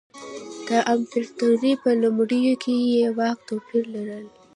د 0.67 0.69
امپراتورۍ 0.93 1.73
په 1.83 1.89
لومړیو 2.01 2.53
کې 2.63 2.73
یې 2.93 3.07
واک 3.17 3.37
توپیر 3.47 3.83
لري. 3.95 4.23